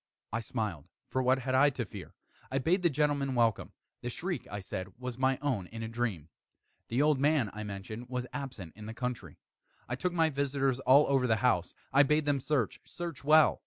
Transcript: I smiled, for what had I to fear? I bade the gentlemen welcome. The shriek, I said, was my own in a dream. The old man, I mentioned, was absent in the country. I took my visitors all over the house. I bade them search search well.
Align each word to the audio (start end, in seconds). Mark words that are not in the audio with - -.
I 0.33 0.39
smiled, 0.39 0.85
for 1.11 1.21
what 1.21 1.37
had 1.37 1.53
I 1.53 1.69
to 1.69 1.85
fear? 1.85 2.15
I 2.51 2.57
bade 2.57 2.81
the 2.81 2.89
gentlemen 2.89 3.35
welcome. 3.35 3.71
The 4.01 4.09
shriek, 4.09 4.47
I 4.49 4.59
said, 4.59 4.91
was 4.97 5.15
my 5.19 5.37
own 5.43 5.67
in 5.67 5.83
a 5.83 5.87
dream. 5.87 6.29
The 6.87 7.03
old 7.03 7.19
man, 7.19 7.51
I 7.53 7.61
mentioned, 7.61 8.09
was 8.09 8.25
absent 8.33 8.73
in 8.75 8.87
the 8.87 8.95
country. 8.95 9.37
I 9.87 9.95
took 9.95 10.11
my 10.11 10.31
visitors 10.31 10.79
all 10.79 11.05
over 11.05 11.27
the 11.27 11.35
house. 11.35 11.75
I 11.93 12.01
bade 12.01 12.25
them 12.25 12.39
search 12.39 12.79
search 12.83 13.23
well. 13.23 13.59